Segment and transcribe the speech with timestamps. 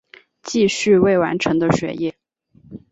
[0.41, 2.15] 继续未完成的学业